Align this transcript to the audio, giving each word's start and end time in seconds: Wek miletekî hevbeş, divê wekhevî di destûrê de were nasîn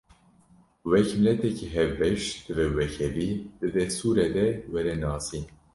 Wek 0.89 1.07
miletekî 1.17 1.67
hevbeş, 1.75 2.21
divê 2.45 2.67
wekhevî 2.77 3.29
di 3.59 3.67
destûrê 3.75 4.27
de 4.35 4.45
were 4.71 4.95
nasîn 5.03 5.43